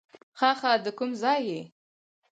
ښه 0.37 0.51
ښه، 0.59 0.71
د 0.83 0.87
کوم 0.97 1.11
ځای 1.21 1.39
یې؟ 1.49 1.61